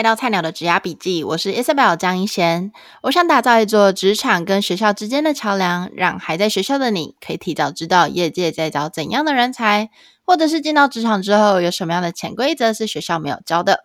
[0.00, 2.72] 来到菜鸟的职涯笔记，我是 Isabel 江一贤。
[3.02, 9.90] 我想打造一座职场跟学校之间的桥梁，让还在学校的你可以提早知道业界在找怎样的人才，
[10.24, 13.84] 或者是进到职场之后有什么样的潜规则是学校没有教的。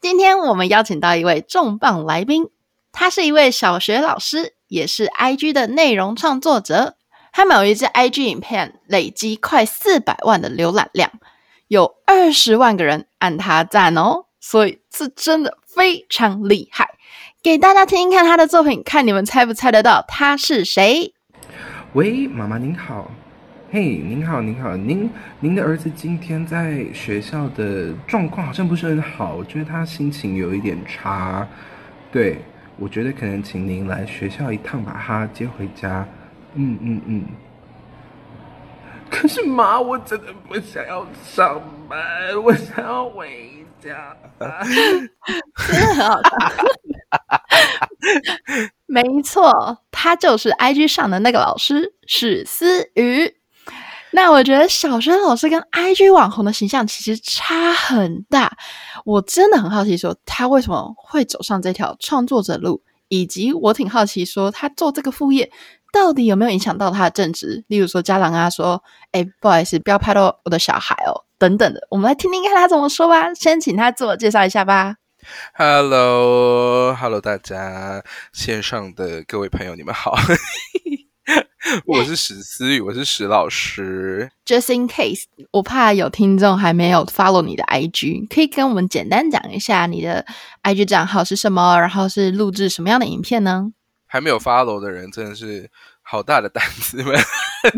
[0.00, 2.48] 今天我们邀请到一位重磅来宾，
[2.90, 6.96] 他是一位小学老师，也是 IG 的内容创作者。
[7.32, 11.12] 他某一支 IG 影片累积快四百万的浏览量，
[11.66, 14.24] 有二十万个人按他赞哦。
[14.40, 16.88] 所以是真的非常厉害，
[17.40, 21.14] 给大家听听看他的作品，看你们猜不猜得到他是谁？
[21.92, 23.08] 喂，妈妈您好，
[23.70, 31.46] 嘿，您好您好，您您的儿子今天在学校的状况好像不是很好，我觉得他心情有一点差，
[32.10, 32.38] 对，
[32.76, 36.04] 我觉得可能请您来学校一趟，把他接回家。
[36.54, 37.24] 嗯嗯嗯。
[39.08, 42.02] 可是妈，我真的不想要上班，
[42.42, 43.57] 我想要回。
[43.88, 44.14] 这样，
[45.66, 46.30] 真的很好笑。
[48.86, 53.34] 没错，他就是 IG 上的那个老师史思雨。
[54.10, 58.56] 那我觉得小学老师跟 IG 网红的形象其实差很大。
[59.04, 65.50] 我真的很好奇，说他为什么会走上这条创作者路，以及我挺好奇，说他做这个副业
[65.92, 67.64] 到底有没有影响到他的正职？
[67.68, 73.32] 例如说家长啊说：“哎，不好意思，不要拍到我的小孩哦。”等等的，我们来听听看他怎么说吧。
[73.32, 74.96] 先请他自我介绍一下吧。
[75.54, 80.16] Hello，Hello，Hello, 大家线上的各位朋友，你们好。
[81.86, 84.30] 我是史思雨，我是史老师。
[84.46, 90.24] Just in case，我怕有听众还没有 follow 你的 IG，可以跟我们简单讲一下你的
[90.62, 93.72] IG 账号是什么，然后是录制什么样的影片呢？
[94.08, 95.70] 还没有 follow 的人，真的是。
[96.10, 97.14] 好大的胆子们！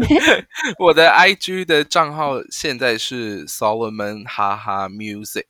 [0.78, 5.46] 我的 IG 的账号现在是 Solomon 哈哈 Music，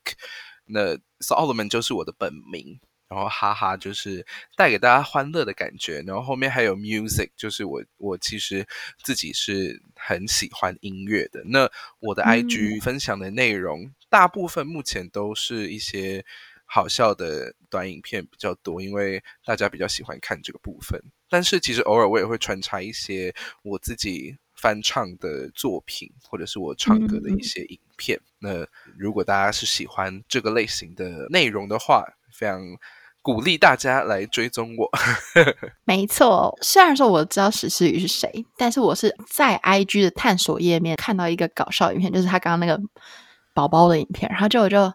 [0.65, 2.81] 那 Solomon 就是我的本名，
[3.11, 4.27] 然后哈哈就是
[4.57, 8.67] 带给大家欢乐的感觉，然后后面还有 Music，就是我我其实
[9.05, 11.43] 自己是很喜欢音乐的。
[11.45, 16.25] 那我的 IG 分享的内容，嗯、大部分目前都是一些
[16.73, 21.03] 好笑的短影片比较多，因为大家比较喜欢看这个部分。
[21.29, 28.17] 但是其实偶尔我也会穿插一些我自己翻唱的作品，或者是我唱歌的一些影片。
[28.19, 28.67] 嗯、那
[28.97, 32.61] 如果大家是喜欢这个类型的内容的话，非常
[33.21, 34.89] 鼓励大家来追踪我。
[35.83, 42.81] 没错，虽然说我知道史诗雨是谁，但是我是在 IG 的探索页面看到一个搞笑影片，就是他刚刚那个
[43.53, 44.93] 宝宝的影片，然后就我就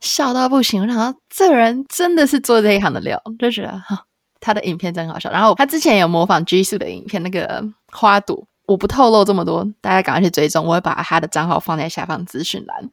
[0.00, 4.06] 笑到不行，然后这个人真的是做这一行的料，就觉得哈。
[4.42, 12.90] 他的影片真好笑，然后他之前有模仿 Jisoo 的影片，那个花朵，我不透露这么多，大家赶快去追踪，我会把他的账号放在下方资讯栏。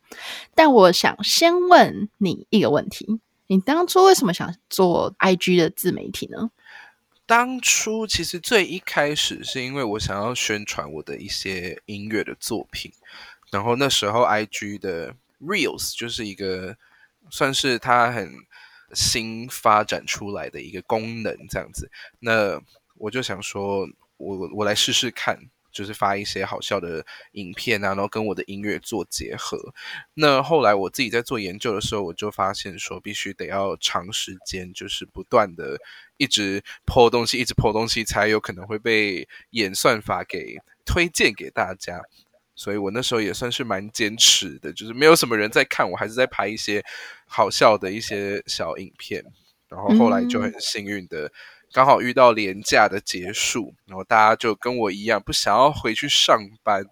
[0.54, 6.52] 但我想先问你一个问题：你当初为什么想做 IG 的自媒体呢？
[7.26, 12.92] 当初其实最一开始是因为我想要宣传我的一些音乐的作品，
[13.52, 16.76] 然后那时候 IG 的 Reels 就是一个
[17.30, 18.34] 算是它很。
[18.94, 22.58] 新发展出来的一个功能，这样子，那
[22.96, 25.38] 我就想说，我我来试试看，
[25.74, 29.74] 就是发一些好笑的影片啊，然后跟我的音乐做结合。
[30.14, 35.78] 那后来我自己在做研究的时候，我就发现说，必须得要长时间，就是不断的
[36.16, 40.56] 一直 po 东西，一直 po 东西，才有可能会被演算法给
[40.86, 42.02] 推荐给大家。
[42.58, 46.84] 所以我那时候也算是蛮坚持的，就是没有什么人在看，我还是在拍一些
[47.26, 49.24] 好笑的一些小影片。
[49.70, 51.32] 然后后来就很幸运的，
[51.74, 56.86] 刚好遇到廉价的结束，然后大家就跟我一样不想要回去上班，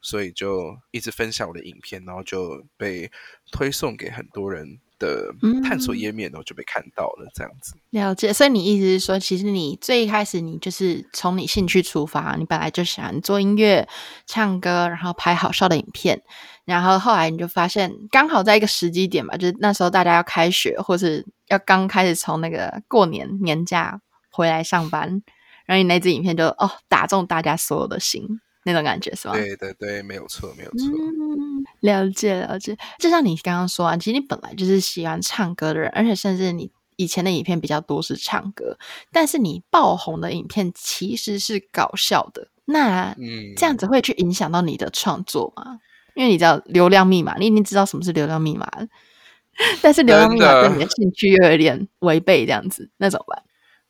[0.00, 3.10] 所以就一直分享我的影片，然后就被
[3.50, 5.34] 推送给很多人的
[5.64, 7.74] 探索页面，然后就被看到了，这样子。
[7.90, 13.88] 了解，所以你意思是说，其实你最开始你就是从你兴趣出发，你本来就喜欢做音乐、
[14.26, 16.22] 唱歌，然后拍好笑的影片，
[16.64, 24.00] 然后后来你就发现，刚好在一个时机点吧，就是那时候大家要开学，或是要刚开始从那个过年年假
[24.30, 25.22] 回来上班，
[25.66, 28.40] 然后你那支影片就哦打中大家所有的心。
[28.62, 29.32] 那种感觉是吧？
[29.32, 30.86] 对对对，没有错，没有错。
[30.92, 31.49] 嗯，
[31.80, 32.76] 了解了解。
[32.98, 38.78] 就像你刚刚说啊，其实你本来就是喜欢唱歌的人，而且甚至你以前的影片比较多是唱歌，
[39.12, 42.48] 但是你爆红的影片其实是搞笑的。
[42.64, 45.64] 那嗯，这样子会去影响到你的创作吗？
[45.66, 45.80] 嗯、
[46.14, 48.86] 因为你知道流量密码，你已经知道什么是流量密码了，
[49.82, 53.42] 但是流量密码跟你的兴趣又有点违背，这样子，那怎么办？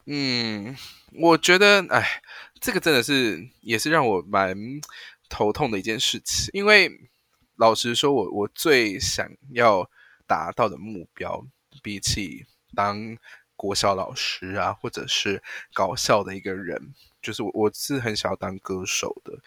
[0.06, 0.76] 嗯，
[1.20, 2.22] 我觉得，哎。
[2.62, 4.54] 这个真的是也是让我蛮
[5.30, 6.90] 头痛的一件事情，因为
[7.60, 9.90] 老实说我，我最想要
[10.26, 11.46] 达到的目标，
[11.82, 13.18] 比起当
[13.54, 15.42] 国小老师啊，或者是
[15.74, 19.38] 搞笑的一个人，就是我我是很想要当歌手的。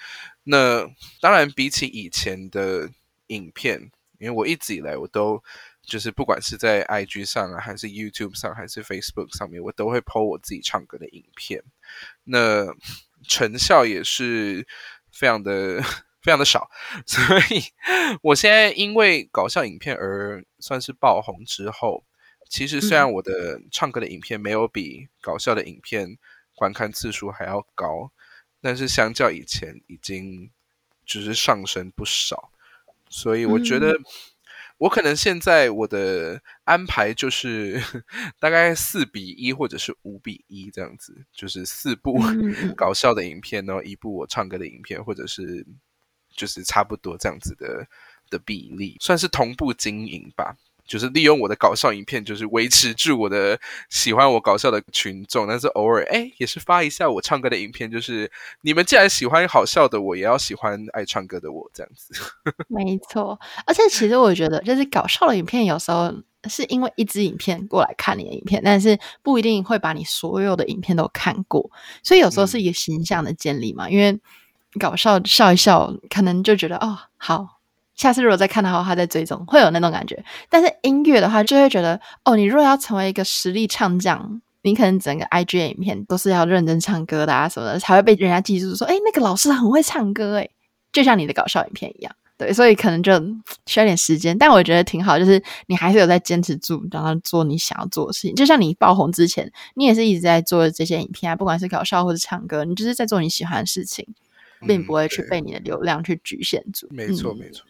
[0.44, 0.88] 那
[1.19, 2.88] 当然，比起以前的
[3.27, 3.89] 影片，
[4.19, 5.44] 因为我一直以来我都
[5.81, 11.63] 就是不管是在 IG 上啊，还是 YouTube 上，还是 Facebook 上面，我都会 po 我自己唱歌的影片。
[12.25, 12.68] 那
[13.27, 14.68] 成效也是
[15.12, 15.83] 非常的
[16.24, 16.70] 非常的少，
[17.06, 17.22] 所
[17.52, 17.62] 以
[18.22, 22.04] 我现在因为搞笑影片而算是爆红之后，
[22.50, 26.18] 其实虽然我的唱歌的影片没有比搞笑的影片
[26.56, 28.12] 观看次数还要高，
[28.62, 30.50] 但是相较以前已经
[31.06, 32.52] 就是上升不少，
[33.10, 34.00] 所以我觉得。
[34.80, 37.81] 我可能现在我的安排就是
[38.38, 42.19] 大概四比一或者是五比一这样子，就是四部
[42.76, 45.66] 搞笑的影片，然后一部我唱歌的影片，或者是
[46.35, 47.88] 就是差不多这样子的
[48.30, 50.56] 的比例，算是同步经营吧。
[50.85, 53.57] 就是利用我的搞笑影片，就是维持住我的
[53.89, 57.89] 喜欢我搞笑的群众，但是偶尔哎，也是发一下我唱歌的影片。
[57.89, 58.30] 就是
[58.62, 62.13] 你们既然喜欢好笑的，我也要喜欢爱唱歌的我这样子。
[62.68, 66.13] 没错，而且其实我觉得，就是搞笑的影片有时候
[66.50, 71.71] 是因为一支影片过来看你的影片，但是不一定会把你所有的影片都看过，
[72.03, 73.88] 所以有时候是一个形象的建立嘛。
[73.88, 74.19] 嗯、因为
[74.80, 77.60] 搞笑笑一笑，可能就觉得哦好。
[77.96, 80.24] 下次如果再看的话，他再追踪，会有那种感觉。
[80.50, 90.50] 但是音乐的话，就会觉得哦，你如果要成为一个实力唱将，你可能整个 IG 影片都是要认真唱歌的啊什么的，才会被人家记住说，哎，那个老师很会唱歌，哎，
[90.92, 92.12] 就像你的搞笑影片一样。
[92.36, 93.14] 对，所以可能就
[93.68, 98.34] 需要点时间，但我觉得挺好，就是你还是有在坚持住，然后做你想要做的事情。
[98.34, 104.08] 就像你爆红之前，你也是一直在做这些影片啊，不管是搞笑或者唱歌，你就是在做你喜欢的事情。
[104.68, 106.88] 并不会去被你的流量去局限住。
[106.92, 107.65] 没错，没错。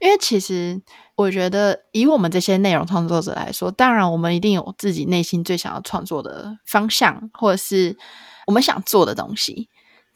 [0.00, 0.82] 因为其实
[1.14, 7.96] 我觉得，以我们这些内容创作者来说，当然我们一定有自己内心最想要创作的方向，或者是
[8.48, 9.68] 我们想做的东西。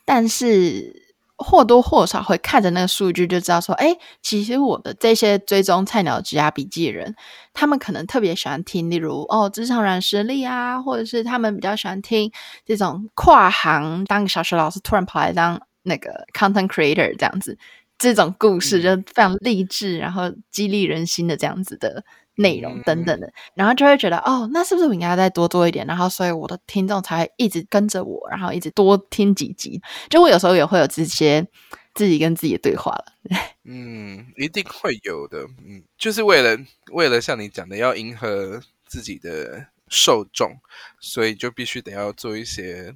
[0.05, 7.15] 但是或多或少会看着那个数据，就知道说，哎，其实我的这些追踪菜鸟职涯笔记的人，
[7.55, 12.33] 他们可能特别喜欢听，例如哦，职场软实力啊，或者是他们比较喜欢听
[12.67, 15.63] 这种跨行，当个小学老师突然跑来当。
[15.83, 17.59] 那个 content creator 这样子，
[17.99, 22.05] 这种故事就非常励志，然后激励人心的这样子的
[22.37, 25.87] 内容等等的，然后就会觉得哦，那是不是我应该再多做一点？
[25.87, 29.81] 然后所以我的听众才会一直跟着我，然后一直多听几集。
[30.09, 31.47] 就我有时候也会有这些
[31.95, 33.05] 自己跟自己的对话了。
[33.65, 35.45] 嗯，一定会有的。
[35.67, 36.59] 嗯，就是为了
[36.93, 40.59] 为了像你讲的，要迎合自己的受众，
[40.99, 42.95] 所以就必须得要做一些。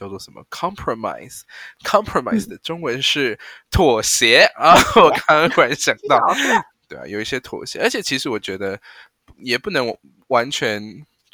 [0.00, 3.38] 叫做什么 compromise？compromise 的中文是
[3.70, 4.74] 妥协啊！
[4.96, 6.18] 我刚刚突然想到，
[6.88, 8.80] 对啊，有一些妥协，而且其实我觉得
[9.36, 9.94] 也不能
[10.28, 10.82] 完全，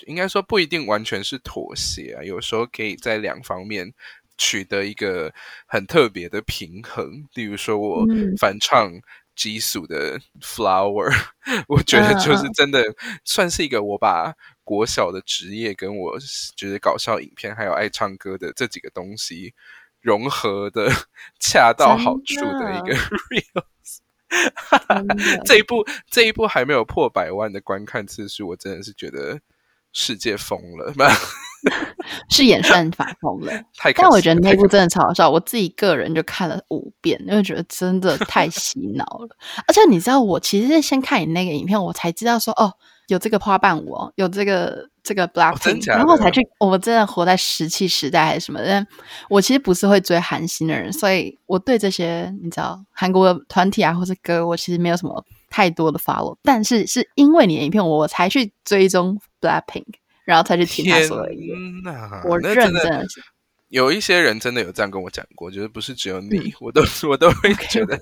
[0.07, 3.95] 应该说不一定完全是妥协啊，有时候可以在两方面
[4.37, 5.33] 取得一个
[5.67, 7.25] 很特别的平衡。
[7.35, 8.05] 例如说，我
[8.37, 8.91] 翻唱
[9.37, 11.13] 基础的 Flower，
[11.69, 12.83] 我觉得就是真的
[13.25, 14.35] 算是一个我把。
[14.67, 16.19] 国小的职业跟我
[16.57, 19.55] 就是搞笑影片，还有爱唱歌的这几个东西
[20.01, 20.91] 融合的
[21.39, 22.97] 恰到好处的一个
[23.31, 24.01] reels。
[25.45, 29.41] 这一部这一部还没有破百万的观看次数，我真的是觉得
[29.93, 30.93] 世界疯了，
[32.29, 33.53] 是演算法疯 了。
[33.77, 39.29] 太但我觉得那部真的超好笑，我自己个人就看了五遍，因为觉得真的太洗 脑了。
[39.67, 42.73] 而且你知道，我其实是先看你那个影片，我才知道说哦。
[43.09, 48.59] 有这个花瓣舞哦，有这个这个 Blackpink，然后我才去，我们真的活在石器时代还是什么？
[48.67, 48.85] 但
[49.31, 56.37] 我其实不是会追韩星的人，所以我对这些你知道韩国的团体啊或是歌，我其实没有什么太多的 follow。
[56.43, 59.85] 但是是因为你的影片，我才去追踪 Blackpink，
[60.27, 61.49] 然后才去听他说的音
[61.83, 62.23] 乐。
[62.29, 63.07] 我认真。
[63.69, 67.99] 有一些人真的有这样跟我讲过，就是不是只有你，嗯、我都 我都会觉得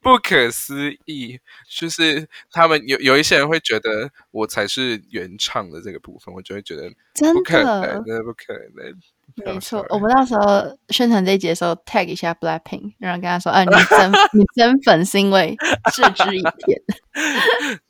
[0.00, 1.38] 不可思议。
[1.70, 6.90] 就是他们有有一些人会觉得我才是原唱的这个部分，我就会觉得
[7.32, 8.92] 不可能，真的不可能。
[9.36, 15.56] 没错，我们到时候宣传这一节的时候，tag 一下 Blackpink，然后跟他说：“啊，你真 你真粉是因为
[15.94, 16.82] 这支影片。”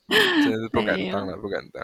[0.08, 1.82] 真的是不敢当了，不敢当。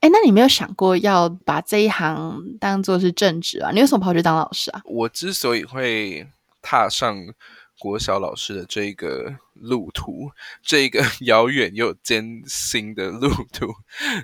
[0.00, 3.70] 哎，那你没有想过要把这一行当做是正职啊？
[3.72, 4.82] 你为什么跑去当老师啊？
[4.84, 6.26] 我之所以会
[6.60, 7.16] 踏上
[7.78, 10.30] 国小老师的这个路途，
[10.62, 13.72] 这个 遥远又艰辛的路途，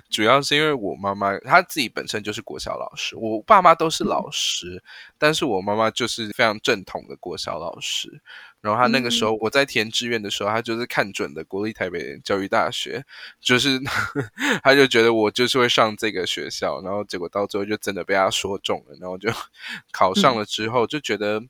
[0.09, 4.83] 主要是因为我妈妈她自己本身就是国小老师，我爸妈都是老师，
[5.17, 8.21] 但是我妈妈就是非常正统的国小老师。
[8.61, 13.05] 然后他那个时候我在填志愿的时候，他就是看准了国立台北教育大学，
[13.39, 13.79] 就是
[14.63, 19.29] 他就觉得我就是会上这个学校，然后结果到最后就真的被他说中了，然后就
[19.91, 21.41] 考上了之后就觉得。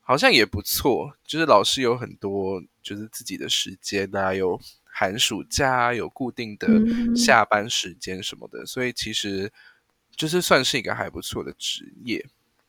[0.00, 6.66] 好像也不错，就是老师有很多，就是自己的时间啊，有寒暑假，有固定的
[7.14, 9.52] 下班时间什么的，嗯、所以其实
[10.16, 12.26] 就是算是一个还不错的职业。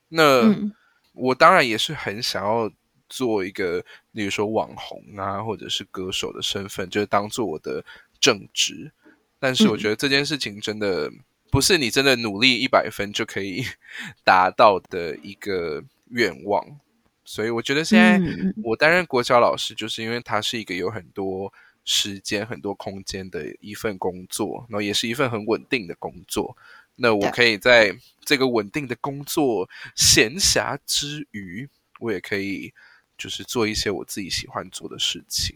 [0.10, 0.74] 那、嗯、
[1.14, 2.70] 我当然也是很想要
[3.10, 7.84] 做一个，例如说网红啊，或者是歌手的身份，就是当做我的
[8.20, 8.92] 正职。
[9.40, 11.12] 但是我觉得这件事情真的
[11.50, 13.64] 不是你真的努力一百分就可以
[14.24, 16.80] 达到的一个愿望。
[17.24, 18.20] 所以我觉得现在
[18.64, 21.54] 我担任国小老师，就是因为它是一个有很多
[21.86, 26.58] 时间、很多空间的一份工作，然后也是一份很稳定的工作。
[26.96, 32.74] 那我可以在这个稳定的工作闲暇之余，我也可以
[33.20, 35.56] 就是做一些我自己喜欢做的事情，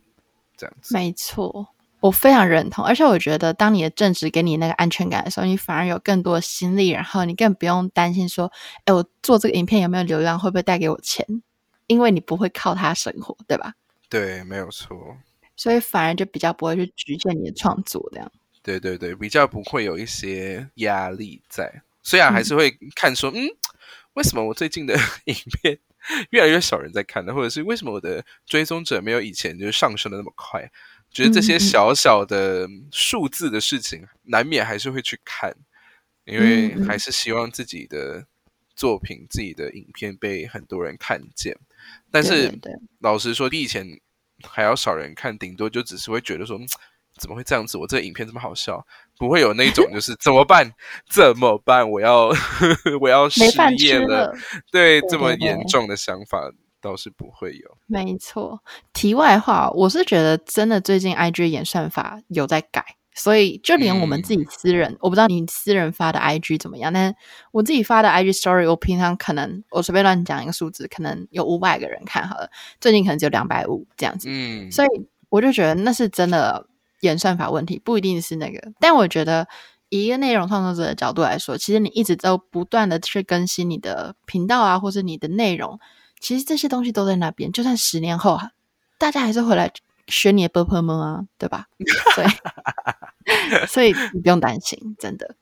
[0.56, 0.94] 这样子。
[0.94, 1.70] 没错，
[2.02, 2.86] 我非常认同。
[2.86, 8.52] 而且我觉得，当你的正职给你那个安全感的时候，你反而有更多的心力，然后你更不用担心说，
[8.84, 11.26] 哎，我做这个影片有没有流量，会不会带给我钱？
[11.88, 13.74] 因为你不会靠它生活，对吧？
[14.10, 15.18] 对，没有错。
[15.56, 18.32] 所以反而就比较不会去局限你的创作，这样。
[18.62, 21.82] 对对对，比较不会有一些压力在。
[22.02, 23.50] 虽然还是会看说，嗯，嗯，
[24.14, 24.94] 为什么我最近的
[25.26, 25.78] 影片
[26.32, 27.34] 越来越少人在看的？
[27.34, 30.70] 或者是为什么我的追踪者没有以前就是上升的那么快？
[31.12, 35.56] 觉得这些小小的数字的事情，难免还是会去看，
[36.26, 38.26] 因为还是希望自己的
[38.76, 41.56] 作品、自己的影片被很多人看见。
[42.10, 42.52] 但是，
[43.00, 43.88] 老实说，比以前
[44.42, 46.60] 还要少人看，顶多就只是会觉得说，
[47.20, 47.78] 怎么会这样子？
[47.78, 48.84] 我这个影片这么好笑，
[49.24, 50.70] 不会有那种 就是怎么办？
[51.10, 51.90] 怎么办？
[51.90, 52.30] 我要
[53.00, 53.42] 我要失
[53.78, 54.36] 业了？
[54.72, 56.52] 对，这么严重的想法
[56.82, 57.78] 倒是不会有。
[57.88, 58.60] 没错。
[58.92, 62.84] 题外话，我是觉得真的最近 IG 演算法有在改。
[63.16, 67.16] 所以，就连我们自己私人，嗯、我不知道你私人发的 IG 怎么样，但是
[67.52, 72.50] 我自己发的 IG Story，我平常可能我随便乱讲一个数字，可能有五百个人看好了，
[72.82, 74.28] 最近可能只有两百五这样子。
[74.32, 74.88] 嗯，所以
[75.30, 76.66] 我就觉得那是真的
[77.04, 78.72] 演算法问题，不一定是那个。
[78.80, 79.48] 但我觉得，
[79.90, 85.80] 以一个内容创作者的角度来说，其实你一直都不断的去更新你的频道啊，或者你的内容，
[86.20, 87.52] 其实这些东西都在那边。
[87.52, 88.40] 就算十年后，
[88.98, 89.72] 大家还是回来
[90.08, 91.68] 学你的 b u r p l e 们啊，对吧？
[92.16, 92.28] 所以，
[93.68, 95.36] 所以你不用担心，真的。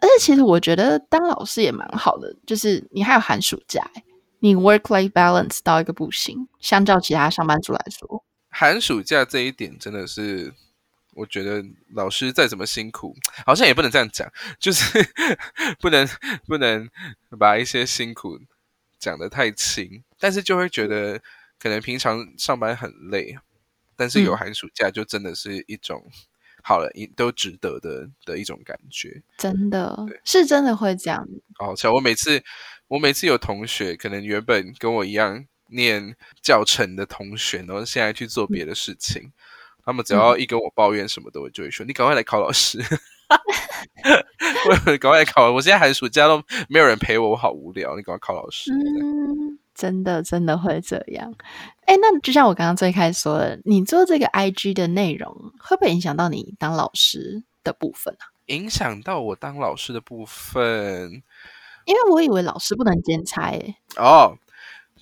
[0.00, 3.88] 而且，其实我觉得当老师也蛮好的，就是你还有寒暑假、
[4.40, 10.52] 你 work life balance 到一个不行，相较其他上班族来说，寒暑假这一点真的是
[11.14, 13.16] 我觉得老师再怎么辛苦，
[13.46, 14.84] 好像也不能这样讲，就是
[15.80, 16.08] 不能
[16.46, 16.88] 不能
[17.38, 18.38] 把一些辛苦
[18.98, 21.20] 讲得太轻，但是就会觉得
[21.58, 23.38] 可能平常上班很累。
[23.96, 26.12] 但是有寒暑假，就真的是一种、嗯、
[26.64, 29.22] 好了，一都值得的的一种感觉。
[29.38, 31.24] 真的，是真的会这样。
[31.60, 32.42] 哦，像我每次，
[32.88, 39.32] 我每次有同学，可能原本跟我一样念教程的同学，然后现在去做别的事情，嗯、
[39.84, 42.78] 他们只要一跟我抱怨什么的，我就会说：“嗯、你赶快来考老师，
[44.68, 45.50] 我赶快来考。
[45.52, 47.96] 我现在寒暑假都没有人陪我，我好无聊。
[47.96, 48.72] 你赶快考老师。
[48.72, 51.34] 嗯”真的，真的会这样。
[51.86, 58.30] 哎，那就像我刚刚最开始说的，你做这个 IG 的内容，会不会影响到你当老师的部分啊？
[58.46, 61.24] 影响到我当老师的部分，
[61.86, 63.46] 因为我以为老师不能兼差。
[63.46, 64.38] 哎，哦，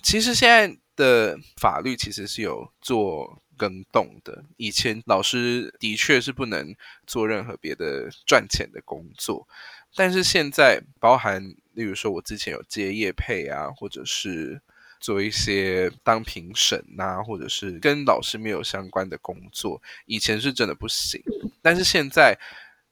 [0.01, 4.43] 其实现在的法律其实是有做更动的。
[4.57, 6.75] 以前老师的确是不能
[7.07, 9.47] 做任何别的赚钱的工作，
[9.95, 11.41] 但是现在包含，
[11.73, 14.61] 例如说我之前有接业配啊，或者是。
[15.03, 21.21] 做一些当评审呐，或者是跟老师没有相关的工作，以前是真的不行。
[21.61, 22.39] 但是现在，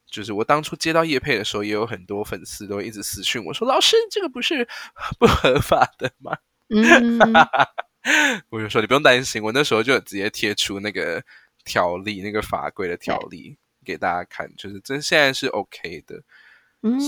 [0.06, 4.68] 就是我当初接到业配的时候，也有很多粉丝都一直私讯我说：“老师，这个不是
[5.18, 6.38] 不合法的吗？”
[8.04, 11.24] 嗯， 我就说你不用担心，我那时候就直接贴出那个
[11.64, 16.22] 条例、那个法规的条例给大家看，就是这现在是 OK 的。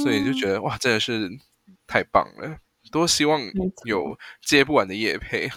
[0.03, 1.27] 所以就觉得哇，真的是
[1.87, 2.57] 太棒了。
[2.91, 3.41] 多希望
[3.85, 5.49] 有接不完的业配，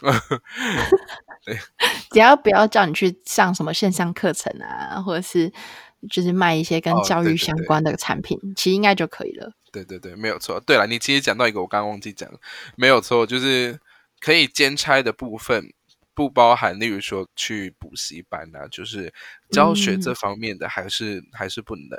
[1.45, 1.59] 对，
[2.11, 5.53] 只要不要叫你去上什么线上课程啊，或者是
[6.11, 9.53] 就是卖一些跟教育相关的产品，哦、对对对，其实应该就可以了。
[9.71, 10.59] 对对对，没有错。
[10.61, 12.27] 对了，你其实讲到一个我刚刚忘记讲，
[12.77, 13.79] 没有错，就是
[14.21, 15.73] 可以兼差的部分，
[16.15, 19.13] 不包含，例如说去补习班啊，就是
[19.51, 21.99] 教学这方面的还是、嗯、还是不能。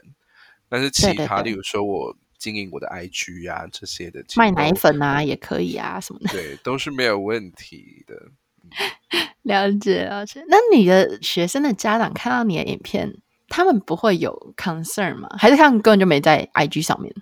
[0.69, 8.31] 但是其他，对对对，例如说我经营我的 IG 啊这些的，卖奶粉啊也可以啊什么的，对，都是没有问题的。
[9.43, 10.43] 了解了解。
[10.49, 15.29] 那你的学生的家长看到你的影片，他们不会有 concern 吗？
[15.37, 17.13] 还是他们根本就没在 IG 上面？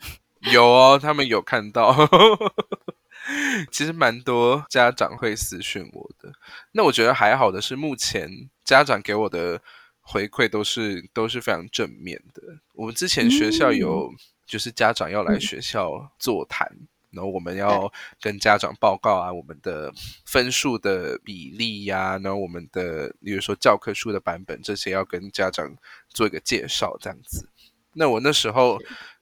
[0.51, 1.93] 有哦，他们有看到。
[3.71, 6.31] 其实蛮多家长会私讯我的。
[6.71, 8.29] 那我觉得还好的是，目前
[8.63, 9.61] 家长给我的
[10.01, 12.41] 回馈都是都是非常正面的。
[12.73, 14.13] 我们之前学校有，
[14.45, 16.67] 就是家长要来学校座谈。
[16.71, 17.89] 嗯然后我们要
[18.19, 19.89] 跟家长报告啊，我们的
[20.25, 25.73] 分数的比例呀、啊，然后我们的，比如说教科书的版本这些，要跟家长
[26.09, 27.47] 做一个介绍，这样子。
[27.93, 28.77] 那我那时候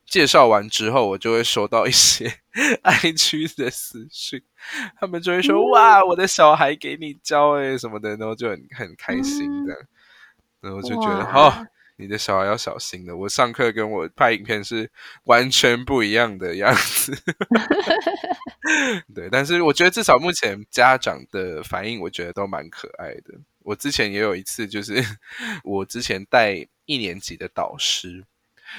[0.08, 2.40] 介绍完之后，我就会收到一些
[2.84, 4.42] IG 的私讯，
[5.00, 9.76] 他们就会说：“哇，我的小孩给你教诶什么的。”然后就很很开心的，
[10.62, 11.68] 然后就觉得哦。
[11.96, 13.16] 你的小孩要小心的。
[13.16, 14.92] 我上课跟我拍影片是
[15.26, 17.16] 完全不一样的样子。
[19.14, 23.36] 对，但是我觉得至少目前家长的反应，我觉得都蛮可爱的。
[23.60, 24.96] 我之前也有一次，就是
[25.64, 28.26] 我之前带一年级的导师，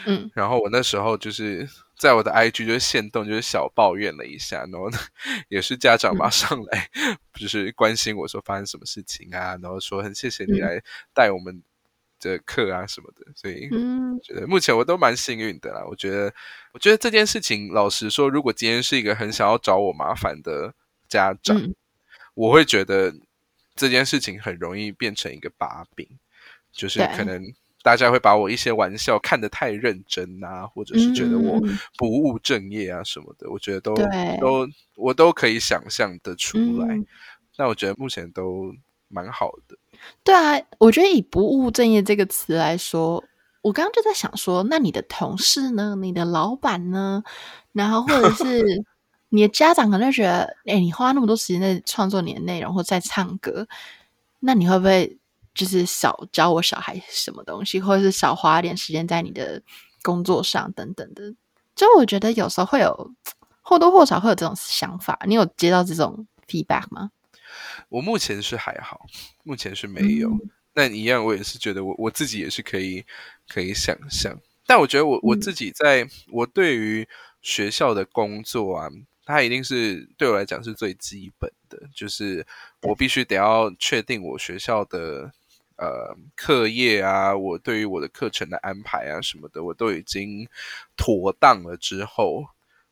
[0.07, 4.99] 嗯，然后我那时候就是在我的 IG 就是限动，就是小抱怨了一下，然后呢，
[5.49, 6.91] 也是家长马上来，
[7.35, 10.83] 就是关心我说发生什么事情啊，然后说很谢谢你来
[11.15, 11.63] 带我们。
[12.21, 15.85] 的课啊什么的，所以嗯，觉得目前我都蛮幸运的啦。
[15.87, 16.33] 我觉得，
[16.73, 20.73] 我觉得这件事情，老实说，如果今天是一个很想要找我麻烦的
[21.07, 21.75] 家长，嗯、
[22.33, 23.15] 我会觉得
[23.75, 26.09] 这件事情很容易变成一个把柄，
[26.73, 27.45] 就是可能
[27.85, 31.61] 大家会把我一些玩笑看得太认真啊，或者是觉得我
[31.99, 33.47] 不务正业啊什么的。
[33.47, 33.95] 嗯、我觉得都
[34.41, 36.99] 都我都可以想象得出来。
[37.59, 38.73] 那、嗯、我觉得目前都
[39.09, 39.77] 蛮好的。
[40.25, 43.23] 对啊，我觉得以不务正业这个词来说，
[43.61, 45.95] 我刚刚就在想说，那你的同事呢？
[46.01, 47.23] 你的老板呢？
[47.73, 48.65] 然后或者是
[49.29, 53.69] 你的家长可能觉得，哎，你花那么多时间在创作你的内容或在唱歌，
[54.41, 55.19] 那你会不会
[55.55, 59.63] 就是少教我小孩什么东西，或者是少花一点时间在你的
[60.03, 61.33] 工作上等等的？
[61.77, 63.11] 就我觉得有时候会有
[63.63, 65.19] 或多或少会有这种想法。
[65.27, 67.11] 你有接到这种 feedback 吗？
[67.89, 69.07] 我目前是还好，
[69.45, 70.29] 目前是没有。
[70.29, 73.05] 嗯、但一样，我也是觉得我我自己也是可以
[73.49, 74.37] 可以想象。
[74.67, 77.07] 但我觉得我我自己在、嗯、我对于
[77.43, 78.89] 学校的工作啊，
[79.25, 82.47] 它一定是对我来讲是最基本的，就是
[82.83, 85.33] 我必须得要确定我学校的
[85.77, 90.49] 呃课业啊，我对于我的课程的安排啊什么的，我都已经
[90.97, 92.45] 妥当了之后，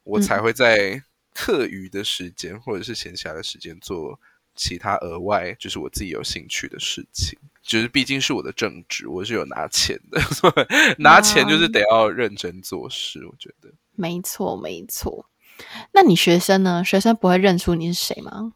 [0.05, 1.03] 我才会在
[1.35, 4.19] 课余的时间、嗯、或者是闲暇的时间做。
[4.55, 10.21] 其他额外就是我自己有兴趣的事情，就是毕竟是我的正职，我是有拿钱的，
[11.01, 13.25] 拿钱就是得要认真做事。
[13.25, 15.25] 我觉得没错，没错。
[15.93, 16.85] 那你学生呢？
[16.85, 18.53] 学生不会认出你是谁吗？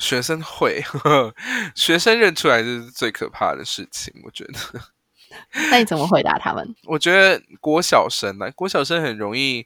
[0.00, 1.34] 学生会，呵呵，
[1.76, 4.12] 学生认出来就是最可怕的事情。
[4.24, 4.58] 我觉得。
[5.70, 6.74] 那你怎么回答他们？
[6.88, 9.64] 我觉得国小生呢，国小生很容易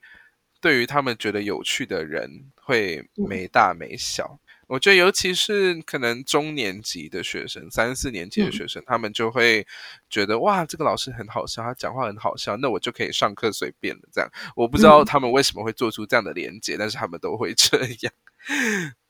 [0.60, 4.24] 对于他们觉得有趣的人会没大没小。
[4.32, 9.64] 嗯我觉得，尤其是可能中年级的学生，三四年级的学生，嗯、他们就会
[10.08, 14.00] 觉得哇，这个老师很好笑，他讲话很好笑，那我就可以上课随便了。
[14.10, 18.12] 这样，我不知道他们为什么会做出这样的连接，嗯、但是他们都会这样。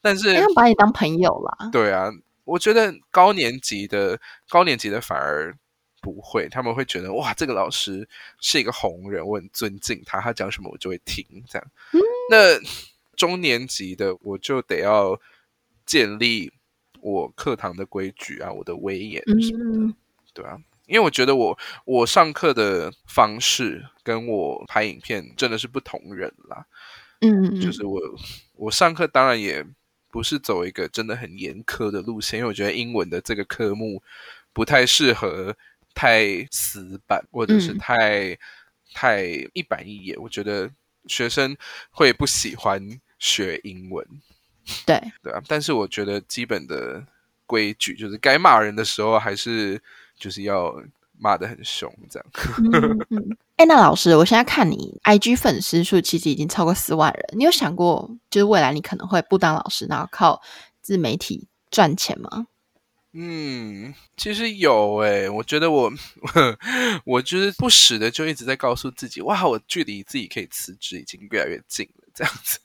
[0.05, 1.71] 但是，他把你当朋友啦。
[1.73, 2.11] 对啊，
[2.45, 5.57] 我觉得高年级的高年级的反而
[6.01, 8.07] 不会，他们会觉得哇，这个老师
[8.41, 11.25] 是一个红人，我很尊敬他，他讲什么我就会听。
[11.49, 12.61] 这样，嗯、那
[13.17, 15.19] 中年级的我就得要。
[15.87, 16.51] 建立
[17.03, 19.95] 我课堂的规矩啊，我的威严什么的，嗯、
[20.33, 26.65] 对啊，因为我觉得我我上课的方式跟我拍影片真的是不同人啦。
[27.21, 28.01] 嗯，就是我
[28.55, 29.63] 我上课当然也
[30.15, 34.01] 不是走一个真的很严苛的路线，因为我觉得英文的这个科目
[34.53, 35.57] 不太适合
[35.93, 38.39] 太死板或者是太、嗯、
[38.93, 39.25] 太
[39.55, 40.71] 一板一眼，我觉得
[41.09, 41.57] 学生
[41.91, 42.81] 会不喜欢
[43.19, 44.07] 学英文。
[44.87, 47.05] 对 对啊，但是我觉得基本的
[47.45, 49.83] 规矩就是该骂人的时候还是
[50.17, 50.81] 就是要
[51.25, 52.27] 骂的很凶，这样。
[52.59, 53.37] 嗯嗯。
[53.57, 60.43] 哎，那老师，我现在看你 IG 粉丝数其实已经超过四万人，你有想过就是未来你可能会不当老师，然后靠
[60.83, 62.47] 自媒体赚钱吗？
[63.17, 65.91] 嗯，其实有诶、欸，我觉得我
[67.07, 72.05] 我就是不时的就一直在告诉自己，哇，我距离自己可以辞职已经越来越近了。
[72.15, 72.61] 这样子，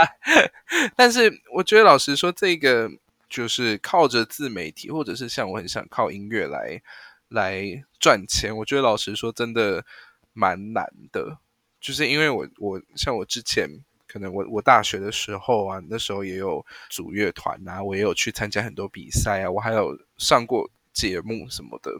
[0.96, 2.90] 但是我觉得老实说，这个
[3.28, 6.80] 就是靠着自媒体，或者是像我很想靠音乐来
[7.28, 9.84] 来赚钱，我觉得老实说真的
[10.32, 11.38] 蛮难的。
[11.80, 13.68] 就是因为我我像我之前
[14.06, 21.90] 可能我我大学的时候啊，那时候也有组乐团啊，我也有去参加很多比赛啊，我还有上过节目什么的。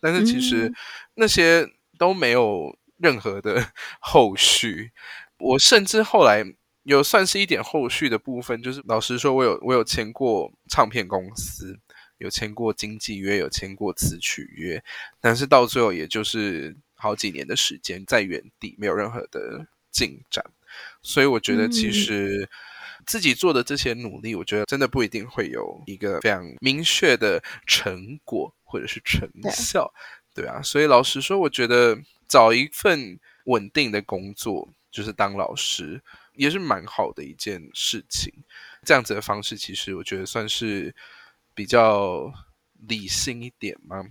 [0.00, 0.72] 但是其实
[1.14, 4.92] 那些都没有任何的 后续。
[5.38, 6.44] 我甚至后来。
[6.84, 11.78] 有算是一点后续的部分，就是老实说，我有我有签过唱片公司，
[12.18, 14.82] 有签过经纪约，有签过词曲约，
[15.20, 20.44] 但是到最后也就是好几年的时间在原地，没有任何的进展。
[21.02, 22.48] 所以我觉得，其实
[23.06, 29.92] 自己做的这些努力，我觉得真的不一定会有一个非常明确的成果或者是成效，
[30.34, 30.60] 对，对啊。
[30.62, 31.98] 所以老实说，我觉得
[32.28, 36.02] 找一份稳定的工作，就是当老师。
[36.36, 38.28] 也是蛮好的一件事情，
[38.84, 40.92] 这样子的方式其实我觉得算是
[41.54, 42.32] 比较
[42.86, 44.04] 理性一点嘛，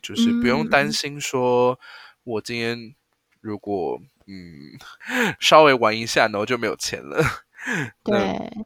[0.00, 1.78] 就是不用担心说，
[2.24, 2.94] 我今天
[3.40, 4.78] 如果嗯
[5.40, 7.22] 稍微玩一下，然后就没有钱了，
[8.04, 8.14] 对。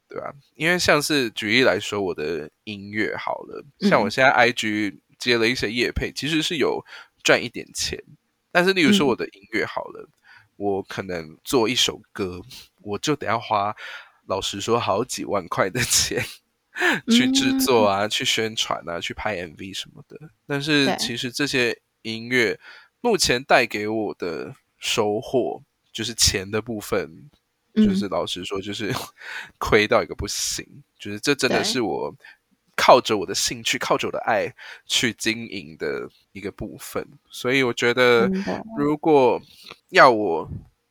[0.08, 0.32] 对吧？
[0.54, 6.82] 因为像是举例来说，我的音乐好了，像我现在 IG 接了一些业配，其实是有
[7.22, 8.02] 赚一点钱，
[8.50, 10.08] 但是例如说我的音乐好了，
[10.56, 12.40] 我可能做一首歌。
[12.82, 13.74] 我就得要花，
[14.26, 16.24] 老实说，好几万块的钱
[17.10, 20.18] 去制作啊，嗯、去宣传啊，去拍 MV 什么的。
[20.46, 22.58] 但是其实这些音乐
[23.00, 25.62] 目前带给我的收获，
[25.92, 27.28] 就是钱的部分，
[27.74, 28.94] 嗯、就是老实说，就是
[29.58, 30.66] 亏到一个不行。
[30.98, 32.14] 就是这真的是我
[32.76, 34.54] 靠着我的兴趣，靠着我的爱
[34.86, 37.06] 去经营的一个部分。
[37.30, 38.30] 所以我觉得，
[38.78, 39.40] 如果
[39.90, 40.48] 要我。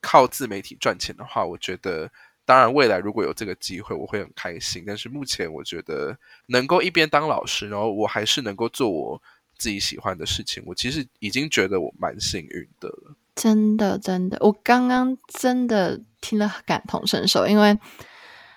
[0.07, 2.07] 靠自媒体赚钱的话，我觉得
[2.45, 4.83] 当然未来如果有这个机会，我会很开心。
[4.85, 9.21] 但是目前我觉得能够一边当老师，然后我还是能够做我
[9.57, 13.15] 自己喜欢的事情，我其实已经觉得我蛮幸运的了。
[13.35, 17.77] 真的，真的，我刚刚真的听了感同身受，因为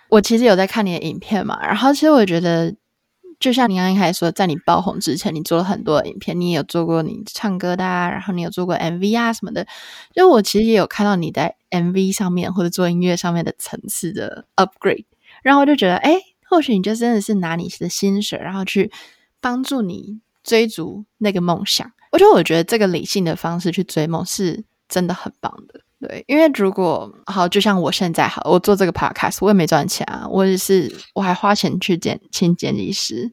[0.08, 2.74] 我其实有在看你的影片嘛，然后其实我觉得。
[3.40, 9.66] 就像你刚刚开始说，在你爆红之前，你做了很多影片，你也有做过你唱歌的啊，然后你有做过 MV 啊什么的。
[10.12, 15.04] 就我其实也有看到你在 MV 上面或者做音乐上面的层次的 upgrade，
[15.42, 16.14] 然后我就觉得，哎，
[16.48, 18.90] 或许你就真的是拿你的薪水，然后去
[19.40, 21.92] 帮助你追逐那个梦想。
[22.10, 25.82] 我觉得，我觉得这个理性的方式去追梦是真的很棒的。
[26.00, 33.32] 对，因为如果好，就像我现在好，我做这个 podcast，我也没赚钱啊，我也是我还花钱去剪请剪辑师，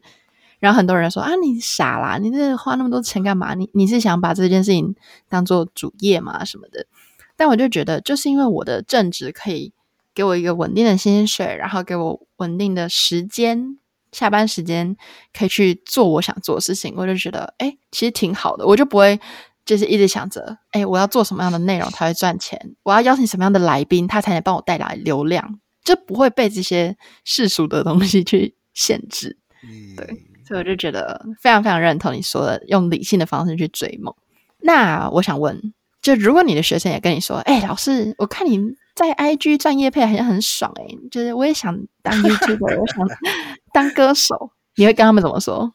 [0.58, 3.54] 然后很多人说啊，你傻啦，你这花那么多钱干嘛？
[3.54, 4.96] 你你是想把这件事情
[5.30, 6.44] 当做主业吗？
[6.44, 6.88] 什么的？
[7.36, 9.72] 但我就觉得，就是因为我的正职可以
[10.16, 13.78] 给我一个稳定的薪水，然后给我稳定的时间，
[14.12, 14.98] 下班时间
[15.38, 19.20] 可以去做我想做的事情，我就觉得哎，其实挺好的，我就不会。
[19.66, 22.76] 就是一直想着，哎，我要做什么样的内容才会赚钱？
[22.84, 25.60] 我要邀请什么样的来宾，他才能帮我带来流量？
[25.84, 29.38] 就不会被这些世俗的东西去限制。
[29.64, 30.06] 嗯，对，
[30.48, 34.14] 所以我就觉得非常非常认同你说的，用理性的方式去追梦。
[34.60, 38.60] 那我想问，就如果你的学生也跟你说，哎，老师，我看你
[38.96, 43.08] 在 IG 赚业配好像很爽，欸，哎，就是我也想当 YouTuber，我想
[43.74, 45.74] 当歌手，你会跟他们怎么说？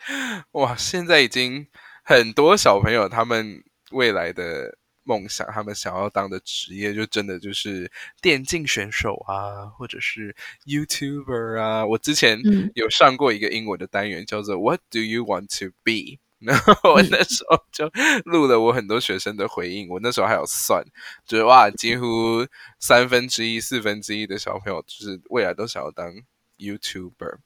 [0.52, 1.66] 哇，现在已经。
[2.02, 10.34] 很多小朋友，他们未来的梦想，他们想要当的职业，就真的就是电竞选手啊，或者是
[10.66, 11.84] YouTuber 啊。
[11.84, 12.40] 我之前
[12.74, 16.18] 有上过一个英文的单元，叫做 What do you want to be？
[16.38, 17.90] 然后我那时候就
[18.24, 19.88] 录了我很多学生的回应。
[19.88, 20.84] 我那时候还有算，
[21.26, 22.46] 就是哇，几乎
[22.78, 26.12] 三分之一、四分之一的小朋友，就是未来都想要当
[26.58, 27.38] YouTuber。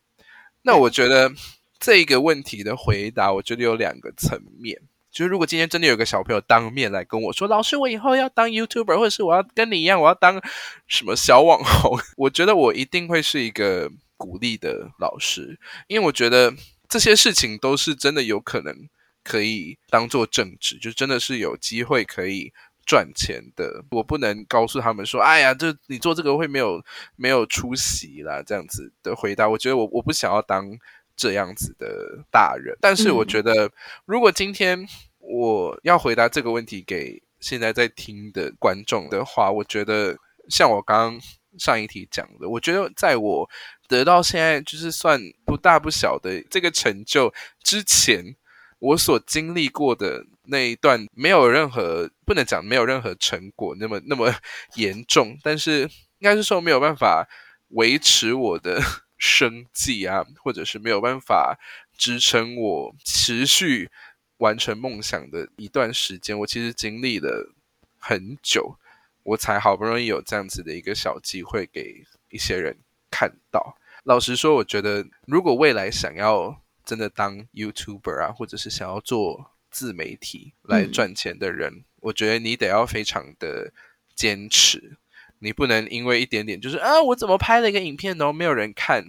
[0.63, 1.33] 那我觉得。
[1.79, 4.81] 这个问题的回答，我觉得有两个层面。
[5.11, 10.43] 就是如果今天真的有个小朋友当面来跟我说：“老师，我以后要当 YouTuber，或者是我要跟你一样，我要当
[10.89, 11.97] 什么小网红。
[12.19, 15.57] ”我觉得我一定会是一个鼓励的老师，
[15.87, 16.53] 因为我觉得
[16.89, 18.75] 这些事情都是真的有可能
[19.23, 22.53] 可以当做正职，就真的是有机会可以
[22.85, 23.85] 赚钱的。
[23.93, 26.83] 我不能告诉他们说：“哎呀，这你做这个会没有
[27.15, 30.77] 没有出息啦。”这样子的回答，我觉得我我不想要当。
[31.17, 33.71] 这样子的大人，但是我觉得，
[34.05, 34.87] 如果今天
[35.21, 40.17] 我要回答这个问题给现在在听的观众的话，我觉得
[40.49, 41.21] 像我刚刚
[41.59, 43.49] 上一题讲的，我觉得在我
[43.87, 48.35] 得到现在就是算不大不小的这个成就之前，
[48.81, 54.35] 我所经历过的那一段，没有任何不能讲没有任何成果那么那么
[54.75, 57.29] 严重，但是应该是说没有办法
[57.69, 58.83] 维持我的。
[59.25, 61.59] 生计啊，或者是没有办法
[61.97, 63.91] 支撑我持续
[64.37, 66.39] 完成梦想的一段时间。
[66.39, 67.55] 我其实经历了
[67.99, 68.77] 很久，
[69.23, 72.77] 我才好不容易有这样子的一个小机会给一些人
[73.11, 73.79] 看到。
[74.03, 83.73] 老实说，我觉得如果未来想要真的当 YouTuber 啊，或者是想要做自媒体来赚钱的人，嗯、我觉得你得要非常的
[84.15, 84.99] 坚持。
[85.45, 89.05] 你不能因为一点点就是啊，我怎么拍了一个影片，然后没有人看，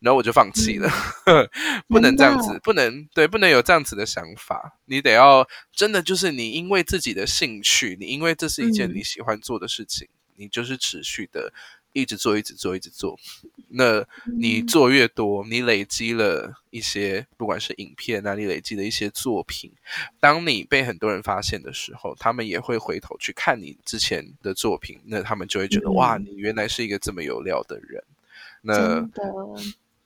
[0.00, 0.88] 然后我就放弃了。
[1.26, 1.48] 嗯、
[1.88, 4.78] 不能这样子，不能对，不能有这样子的想法。
[4.84, 11.52] 你得要真的就是你因为自己的兴趣，你因为这是一件你喜欢做的事情，嗯、你就是持续的。
[12.00, 13.18] 一直做，一直做，一直做。
[13.70, 14.04] 那
[14.38, 19.70] 你做越多，你累积了一些，不管是影片啊，你累积的一些作品，
[20.18, 28.02] 当你被很多人发现的时候，他们也会回头去看你之前的作品，那他们就会觉得，嗯、哇，你原来是一个这么有料的人。
[28.62, 29.06] 那，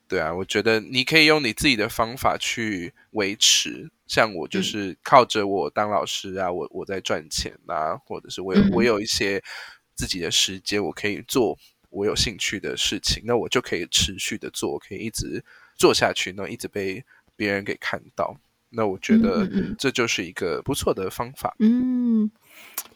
[0.09, 3.89] 对啊，我觉得你可以用你自己的方法去维持。
[4.05, 9.41] 像我就是靠着我当老师啊，我我在赚钱啊，或者是我有我有一些
[9.95, 11.57] 自己的时间，我可以做。
[11.93, 15.43] 我有兴趣的事情，那我就可以持续的做，可以一直
[15.75, 17.03] 做下去，那一直被
[17.35, 18.35] 别人给看到。
[18.75, 21.55] 那我觉得这就是一个不错的方法。
[21.59, 22.29] 嗯，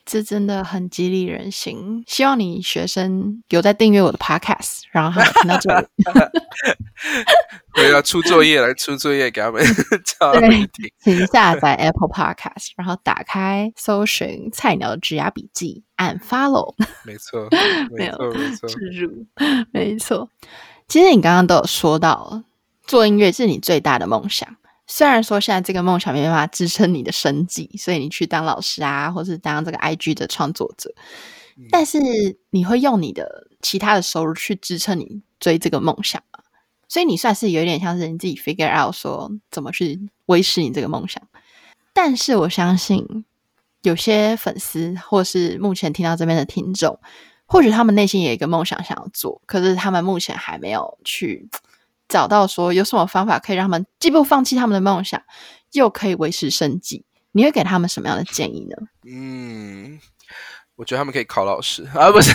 [0.06, 2.04] 这真的很激励人心。
[2.08, 5.88] 希望你学生有在订阅我的 Podcast，然后还听到这里。
[7.78, 9.62] 我要出作业来出作业给他们
[10.40, 10.70] 对，
[11.04, 16.74] 请下载 Apple Podcast，然后打开搜寻“菜鸟的职涯笔记”，按 Follow。
[17.04, 17.48] 没错，
[17.92, 19.26] 没错，没错，置入，
[19.72, 20.30] 没错。
[20.88, 22.44] 其实你刚刚都有说到，
[22.86, 24.56] 做音乐是你最大的梦想。
[24.88, 30.94] 虽然说现在这个梦想没办法支撑你的生计，所以你去当老师啊，或是当这个 IG 的创作者，
[31.58, 32.00] 嗯、但是
[32.52, 36.40] 你会用你的其他的收入去支撑你追这个梦想吗？
[36.88, 41.22] 所以你算是有点像是你自己 figure out 说怎么去维持你这个梦想。
[41.94, 43.26] 但是我相信
[43.82, 46.98] 有些粉丝或是目前听到这边的听众，
[47.46, 51.50] 或许他们内心也有一个梦想想要做，可是他们目前还没有去。
[52.08, 55.22] 找到说有什么方法可以让他们既不放弃他们的梦想，
[55.74, 57.06] 又可以维持生计？
[57.32, 58.76] 你会给他们什么样的建议呢？
[59.06, 60.00] 嗯，
[60.76, 62.34] 我觉得他们可以考老师啊，不是，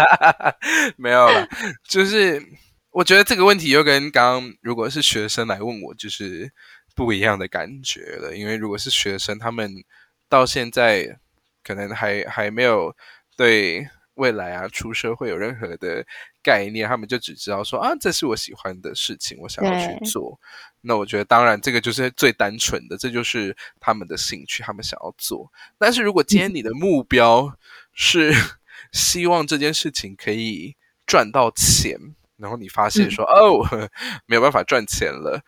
[0.96, 1.46] 没有了。
[1.88, 2.42] 就是
[2.90, 6.50] 我觉得这个问题又跟刚刚如果是学生来问我，就是
[6.96, 8.34] 不一样的感觉了。
[8.34, 9.84] 因为如果是学生，他们
[10.28, 11.18] 到现在
[11.62, 12.96] 可能还还没有
[13.36, 13.88] 对。
[14.20, 16.04] 未来啊，出社会有任何的
[16.42, 20.38] 概念，他们就只知道说啊，这是我喜欢的事情，我想要去做。
[20.82, 25.50] 那我觉得，当然这个就是最单纯的，这就是他们的兴趣，他们想要做。
[25.78, 27.56] 但是如果今天你的目标
[27.94, 28.30] 是
[28.92, 31.98] 希望这件事情可以赚到钱，
[32.36, 33.88] 然后你发现说、嗯、哦，
[34.28, 35.40] 没有办法赚钱了，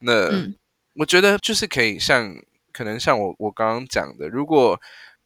[0.00, 0.54] 那、嗯、
[0.96, 2.36] 我觉得就是可以像
[2.70, 4.78] 可能像我我刚刚讲的，如果。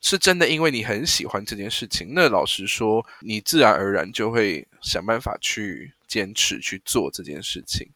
[0.07, 7.89] 是真的，因为你很喜欢这件事情，那老实说，你自然而然就会想办法去坚持去做这件事情，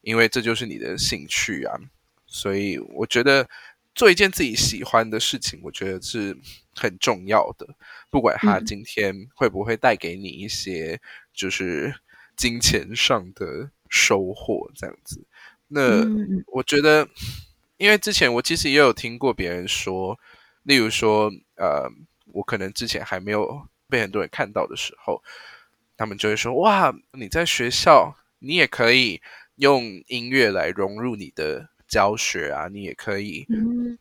[0.00, 1.78] 因为这就是你的兴趣啊。
[2.26, 3.48] 所以我觉得
[3.94, 6.36] 做一件自己喜欢的事情，我觉得是
[6.74, 7.64] 很重要的，
[8.10, 11.00] 不管它今天会不会带给你一些
[11.32, 11.94] 就是
[12.36, 15.24] 金钱上的收获，这样子。
[15.68, 16.04] 那
[16.48, 17.08] 我觉得，
[17.76, 20.18] 因为之前我其实也有听过别人说。
[20.64, 21.88] 例如说，呃，
[22.32, 25.22] 我可能之前还没有被很多人看到的时候，
[25.96, 29.20] 他们就会说：“哇，你在学校，你也可以
[29.56, 33.46] 用音乐来融入你的教学啊，你也可以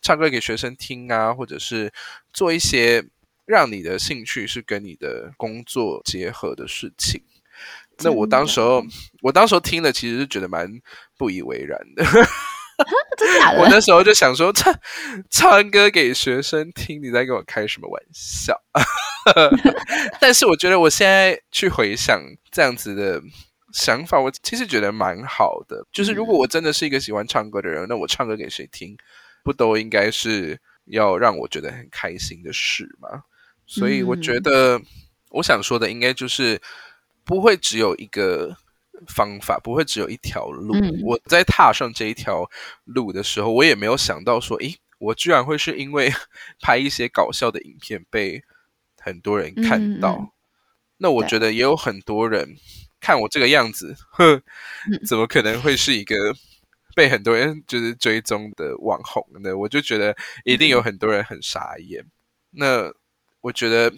[0.01, 1.91] 唱歌给学生听啊，或者是
[2.33, 3.05] 做一些
[3.45, 7.21] 让你的兴趣是跟你的工作结合的事情。”
[7.99, 8.83] 那我当时候，
[9.21, 10.67] 我当时候听了，其实是觉得蛮
[11.15, 12.03] 不以为然的。
[13.17, 13.61] 真的假的？
[13.61, 14.73] 我那时候就想说， 唱
[15.29, 18.59] 唱歌给学生听，你在跟我开什么玩笑？
[20.19, 23.21] 但是我觉得我现在去回想这样子的
[23.73, 25.85] 想法，我其实觉得蛮好的。
[25.91, 28.97] 就是如果我真的是一个喜欢唱歌的人，那我唱歌给谁听，
[29.43, 33.23] 不都应该是要让我觉得很开心的事吗？
[33.65, 34.81] 所以我觉得，
[35.29, 36.61] 我想说的应该就是
[37.23, 38.57] 不会只有一个。
[39.07, 40.75] 方法不会只有一条路。
[40.75, 42.49] 嗯、我在踏上这一条
[42.83, 46.11] 路的时候，我也没有想到说，诶，我居然会是因为
[46.61, 48.43] 拍一些搞笑的影片被
[48.97, 50.33] 很多人看到。
[50.97, 52.55] 那我觉得也有很多人
[53.01, 54.41] 看我这个样子，哼，
[55.05, 56.15] 怎么可能会是一个
[56.95, 59.55] 被很多人就是追踪的网红呢？
[59.57, 62.01] 我就觉得一定有很多人很傻眼。
[62.01, 62.11] 嗯、
[62.51, 62.93] 那
[63.41, 63.93] 我觉得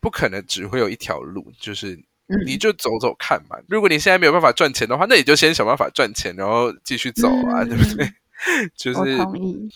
[0.00, 2.04] 不可能只会有一条路，就是。
[2.30, 3.56] 嗯，你就走走看嘛。
[3.68, 8.12] 如果你现在没有办法赚钱的话，那你就先想办法赚钱，然后继续走啊，嗯、对不对？
[8.74, 9.18] 就是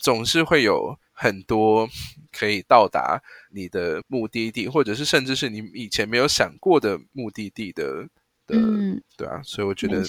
[0.01, 1.87] 总是会有很多
[2.33, 8.05] 可以到达你的目的地，或者是甚至是你以前没有想过的目的地的
[8.47, 9.43] 的，嗯、对啊。
[9.45, 10.03] 所以我觉得，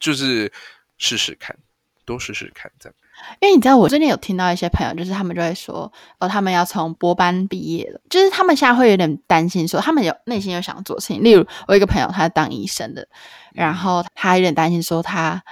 [0.00, 0.52] 就是
[0.98, 1.56] 试试看，
[2.04, 2.94] 多试试看这样。
[3.40, 11.22] 因为你知道，我最近有听到一些朋友，就是他们就会说，哦，他们要从播班毕业了，就是他们现在会有点担心，说他们有内心有想做事情。
[11.22, 13.06] 例如，我一个朋友，他是当医生的，
[13.52, 15.42] 然后他有点担心，说他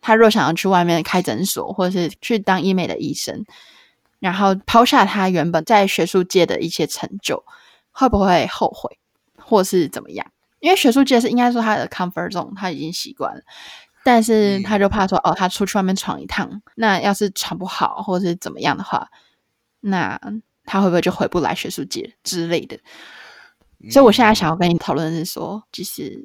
[0.00, 3.44] 他若想要去外面开诊所，或者是去当医美的医生，
[4.18, 7.44] 然后抛下他原本在学术界的一些成就，
[7.92, 8.98] 会不会后悔，
[9.36, 10.26] 或是怎么样？
[10.60, 13.42] 因为学术界是应该说他的 comfort zone，他已经习惯了。
[14.06, 19.10] 但是他就怕说，哦，他出去外面闯一趟，那要是闯不好，或者是怎么样的话，
[19.80, 20.16] 那
[20.64, 22.78] 他会不会就回不来学术界之类的？
[23.90, 26.24] 所以我现在想要跟你讨论的是说，就是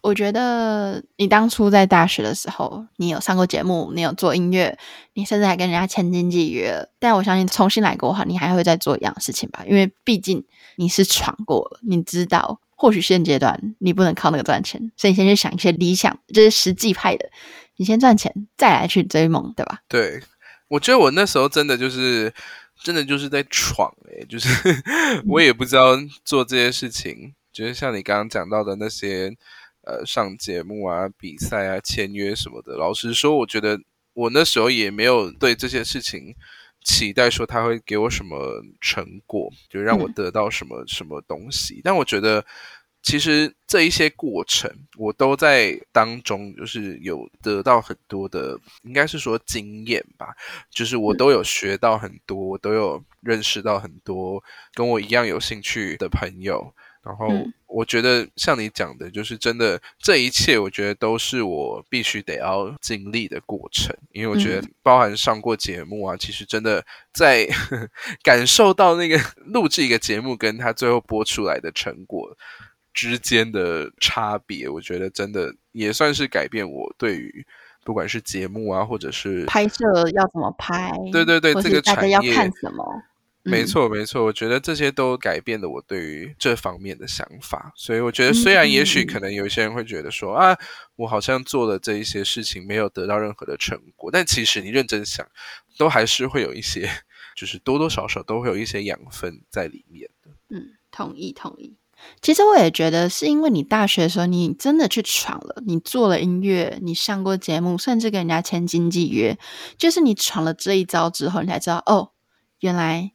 [0.00, 4.78] 我觉得你当初在大学的时候，你有上过节目，你有做音乐，
[5.12, 6.88] 你甚至还跟人家签经纪约。
[6.98, 9.62] 但我相信重新来过的话，你还会再做一样的事情吧？
[9.68, 10.42] 因为毕竟
[10.76, 12.62] 你是闯过了，你知道。
[12.80, 17.28] 或许现阶段你不能靠那个赚钱，所以你先去想一些理想，就是实际派的。
[17.76, 19.80] 你先赚钱，再来去追梦，对吧？
[19.88, 20.22] 对，
[20.68, 22.32] 我觉得我那时候真的就是，
[22.84, 24.48] 真的就是在闯诶，就是
[25.26, 29.36] 我也不知道做这些事情，嗯、就是像你刚刚讲到的那些，
[29.82, 32.76] 呃，上节目啊、比赛啊、签约什么的。
[32.76, 33.80] 老实说，我觉得
[34.14, 36.36] 我那时候也没有对这些事情。
[36.88, 41.74] 期待说他会给我什么成果，就让我得到什么什么东西。
[41.74, 42.42] 嗯、但我觉得，
[43.02, 50.34] 其实这一些过程，我都在当中，就是有得到很多的，应该是说经验吧。
[50.70, 56.72] 就是我都有学到很多，我都有认识到很多跟我一样有兴趣的朋友。
[57.04, 57.28] 然后
[57.68, 63.94] 我觉得像你讲的，就是真的这一切，我觉得都是我必须得要经历的过程。
[64.12, 67.46] 因为我觉得包含上过节目啊，其实真的在
[68.24, 72.36] 感受到那个录制一个节目跟他最后播出来的成果
[72.94, 77.46] 之间的差别，我觉得真的也算是改变我对于
[77.84, 82.84] 不管是节目啊，或者是拍摄要怎么拍，对对对，这个产业要看什么。
[83.48, 87.72] 没错，没错，我觉得这些都改变了我对于这方面的想法。
[87.74, 90.56] 所以我觉得，虽然也许可能有一些人会觉得说啊，
[90.96, 95.26] 我好像做了这一些事情没有得到任何的成果，但其实你认真想，
[95.76, 96.90] 都还是会有一些，
[97.36, 100.30] 就是多多少少都会有一些养分在里面的。
[100.50, 101.76] 嗯，同意，同意。
[102.22, 109.36] 其实我也觉得，是因为你大学的时候，你真的去闯了，你做了音乐，你上过节目，甚至跟人家签经纪约，
[109.76, 112.12] 就是你闯了这一招之后，你才知道哦，
[112.60, 113.12] 原来。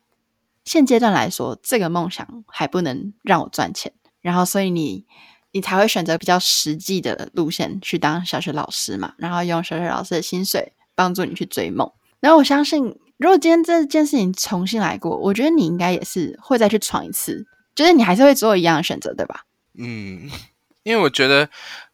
[0.65, 5.05] 现阶段来说，这个梦想还不能让我赚钱，然后所以你
[5.51, 11.91] 你才会选择比较实际的路线去当小学老师嘛，然后用小学老师的薪水帮助你去追梦。
[12.21, 12.81] 然后我相信，
[13.17, 17.45] 如果今天这件事情重新来过，我觉得你应该也是会再去闯一次，
[17.75, 19.45] 就是你还是会做一样的选择，对吧？
[19.77, 20.29] 嗯，
[20.83, 21.49] 因为我觉得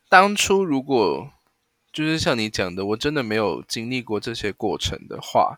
[0.07, 1.31] 当初如果
[1.91, 5.57] 就是像你讲的，我真的没有经历过这些过程的话，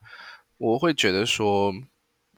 [0.58, 1.74] 我会觉得说。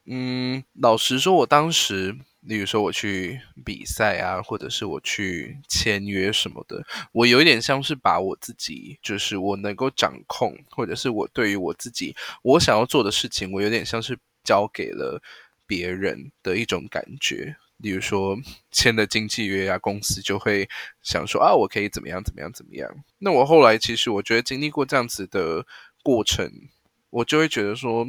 [0.06, 15.22] 嗯，老实说，我当时，例如说我去比赛啊，或者是我去签约什么的，我有一点像是把我自己，就是我能够掌控，或者是我对于我自己我想要做的事情，我有点像是交给了
[15.66, 17.56] 别人的一种感觉。
[17.78, 18.38] 例如说
[18.72, 20.68] 签了经纪约啊，公司就会
[21.02, 22.94] 想说啊，我可以怎么样怎么样怎么样。
[23.20, 25.66] 那我后来其实我觉得经历过这样子的
[26.04, 26.52] 过程，
[27.10, 28.06] 我就会觉得说。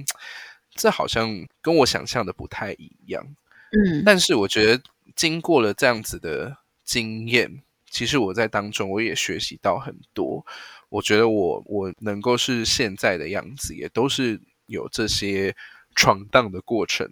[0.75, 3.25] 这好像跟我想象的不太一样，
[3.73, 4.83] 嗯，但是我觉得
[5.15, 10.45] 经过了这样子的经验，其实我在当中我也学习到很多。
[10.91, 15.57] 我觉得我我能够是现在的样子，也都是有这些
[15.95, 17.09] 闯荡的过程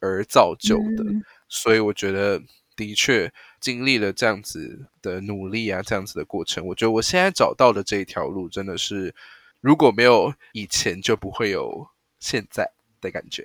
[0.00, 1.04] 而造就的。
[1.04, 2.40] 嗯，所以我觉得
[2.74, 9.14] 的确经历了这样子的努力啊，这样子的过程，我觉得我现在找到的这一条路，真的是
[9.60, 11.88] 如果没有以前，就不会有
[12.18, 12.70] 现在。
[13.06, 13.44] 的感觉，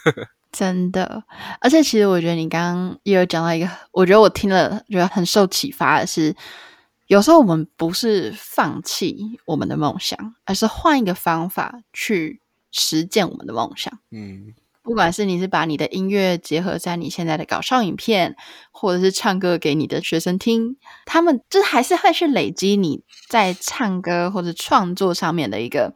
[0.52, 1.24] 真的，
[1.60, 6.34] 而且其实我觉得你刚刚也有讲到一个，我觉得我听了觉得很受启发的是，
[7.06, 12.40] 有时候我们不是放弃我们的梦想，而是换一个方法去
[12.70, 13.98] 实践我们的梦想。
[14.10, 18.34] 嗯，不管是你是把你的音乐结合在你现在的搞笑影片，
[18.70, 25.94] 或者是唱歌给你的学生听，他们就还是会去累积你在唱歌或者创作上面的一个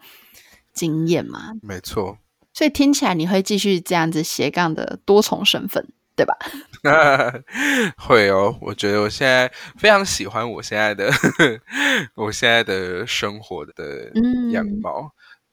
[0.74, 1.52] 经验嘛。
[1.62, 2.18] 没错。
[2.52, 6.36] 所以听起来你会继续这样子斜杠的多重身份的对吧？
[7.96, 11.10] 会哦，我觉得我现在非常喜欢我现在的
[12.14, 14.10] 我现在的生活的
[14.50, 15.10] 样貌，嗯、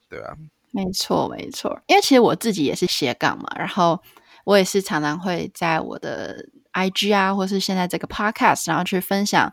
[0.10, 0.36] 对吧？
[0.72, 4.00] 没错，没错，因为其实我自己也是斜杠嘛，然后
[4.44, 9.52] 我也是常常会在我的 IG 啊，或是现在这个 Podcast，然后去分享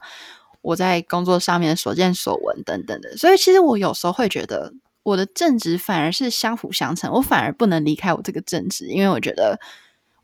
[0.62, 4.74] 我在工作上面所见所闻等等的，所以其实我有时候会觉得。
[5.06, 9.60] 我的正职反而是相辅相成，我反而不能离开我这个正职，因为我觉得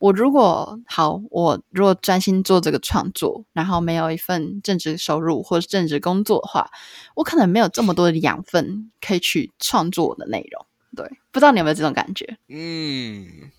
[0.00, 6.68] 我如果好，我如果专心做这个创作，然后没有一份正职收入或是正职工作的话，
[7.14, 10.66] 我可能没有这么多的养分可以去创作我的内容。
[10.96, 12.36] 对，不知道你有没有这种感觉？
[12.48, 13.52] 嗯，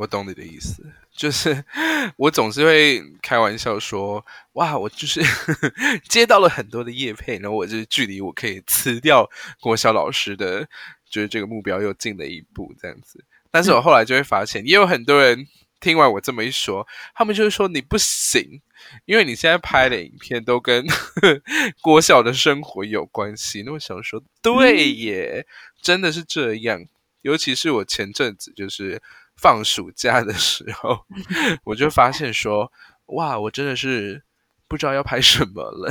[0.00, 0.82] 我懂你的意思。
[1.14, 1.62] 就是
[2.16, 5.20] 我总是会开玩笑说，哇，我就是
[6.08, 9.28] 接到了很多的业配，然后我就距离我可以辞掉
[9.60, 10.66] 国小老师的，
[11.10, 13.22] 就是这个目标又近了一步这样子。
[13.50, 15.46] 但是我后来就会发现，也有很多人
[15.78, 18.62] 听完我这么一说，他们就会说你不行，
[19.04, 20.86] 因为你现在拍的影片都跟
[21.82, 23.62] 国小的生活有关系。
[23.66, 25.46] 那我想说，对耶，
[25.82, 26.86] 真的是这样。
[27.20, 29.02] 尤其是我前阵子就是。
[29.40, 31.06] 放暑假的时候，
[31.64, 32.70] 我就发现说，
[33.06, 34.22] 哇，我真的是
[34.68, 35.90] 不知道要拍什么了。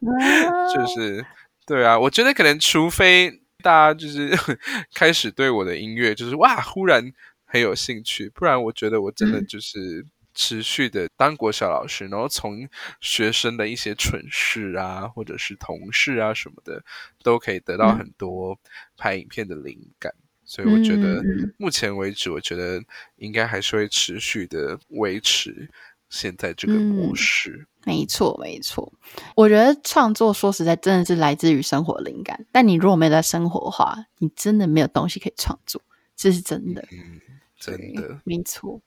[0.74, 1.26] 就是，
[1.66, 4.34] 对啊，我觉得可能除非大家就是
[4.94, 7.12] 开始对我的音乐就是哇，忽然
[7.44, 12.68] 很有兴趣，不然我觉得我真的就是持续的当国小老师，然后从
[13.00, 16.82] 学生的一些蠢事啊，或者是同事啊什么的，
[17.22, 18.58] 都可以得到很多
[18.96, 20.12] 拍影片的灵感。
[20.48, 21.20] 所以我觉得，
[21.58, 22.80] 目前为止，我觉得
[23.16, 25.68] 应该还是会持续的维持
[26.08, 27.66] 现在这个模式。
[27.84, 28.92] 嗯、没错，没错。
[29.34, 35.82] 我觉得创作说实在真的是来自于生活灵感，但你如果没有在生活的话，你真的没有东西可以创作，
[36.14, 36.86] 这是真的。
[36.92, 37.20] 嗯，
[37.58, 38.80] 真的，没错。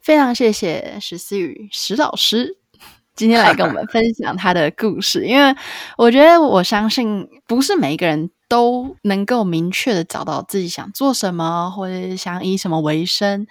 [0.00, 2.56] 非常谢谢石思雨石老师
[3.14, 5.54] 今天来跟我们 分享他的故事，因为
[5.98, 8.30] 我觉得我相信不是每一个人。
[8.52, 13.46] 都能够明确的找到自己想做什么，或者想以什么为生。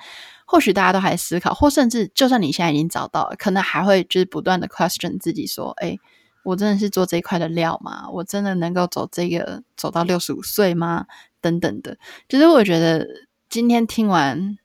[0.45, 5.97] 或许大家都还思考，或甚至就算你现在已经找到了，可能还会就是不断的 question 自己说：“哎，
[6.43, 8.07] 我真的是做这一块的料吗？
[8.11, 11.07] 我真的能够走这个走到六十五岁吗？”
[11.41, 11.97] 等等的。
[12.29, 13.07] 就是我觉得
[13.49, 14.59] 今天听完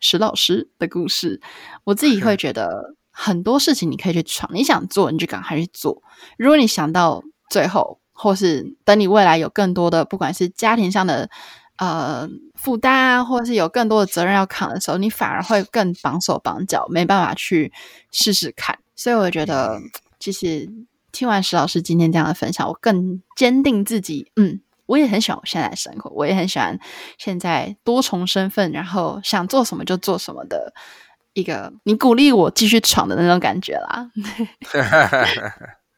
[0.00, 1.40] 石老师的故事，
[1.84, 6.02] 我自己会觉得很多事情你可以去闯，你想做你就赶快去做。
[6.36, 11.28] 如果你想到最后，或是等你未来有更多的，不管是家庭上的
[11.76, 17.72] 呃负担啊，或是有更多的责任要扛的时候，你反而会更绑手绑脚，没办法去
[18.10, 18.78] 试试看。
[18.94, 19.78] 所以我觉得，
[20.18, 20.68] 其实
[21.12, 26.78] 听完石老师今天这样的分享，我更坚定自己，嗯，我也很喜欢我现在的生活，我也很喜欢
[27.18, 30.72] 现在多重身份，然后想做什么就做什么的
[31.34, 34.10] 一个，你鼓励我继续闯的那种感觉啦。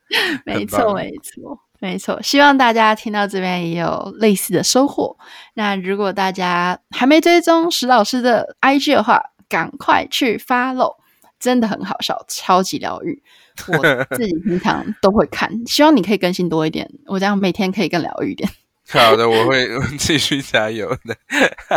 [0.45, 1.68] 没错，没错。
[1.81, 5.17] 没错，希望大家听到这边也有类似的收获。
[5.55, 10.97] 那如果大家还没追踪石老师的 IG 的话，赶快去 follow，
[11.39, 13.23] 真的很好笑，超级疗愈。
[13.69, 18.51] 我自己平常都会看，希望你可以更新多一点，我这样每天可以更疗愈一点。
[18.91, 19.69] 好的，我会
[19.99, 21.17] 继续加油的。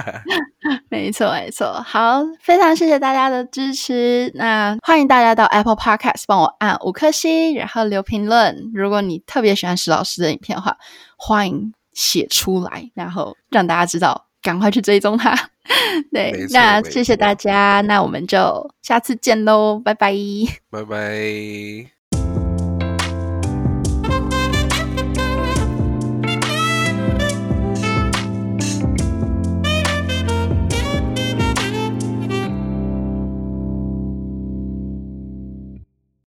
[0.90, 1.74] 没错，没错。
[1.86, 4.32] 好，非常谢谢大家的支持。
[4.36, 8.72] 那欢迎大家到 Apple Podcast 帮我按五颗星，然后留评论。
[8.74, 10.78] 如果你特别喜欢石老师的影片的话，
[11.18, 15.38] 欢迎写出来，然后让大家知道，赶快去追踪他。
[16.12, 20.14] 对，那谢谢大家，那我们就下次见喽，拜拜，
[20.70, 22.01] 拜拜。